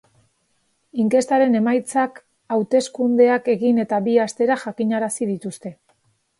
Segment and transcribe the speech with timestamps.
[1.03, 2.17] Inkestaren emaitzak
[2.57, 5.77] hauteskundeak egin eta bi astera jakinarazi dituzte.